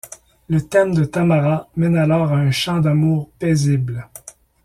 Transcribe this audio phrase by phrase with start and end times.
[0.47, 4.09] Le thème de Tamara mène alors à un chant d'amour paisible.